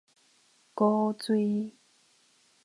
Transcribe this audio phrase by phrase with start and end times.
[0.73, 1.77] 古錐